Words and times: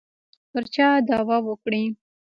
پر 0.51 0.63
چا 0.73 0.87
دعوه 1.07 1.37
وکړي. 1.47 1.83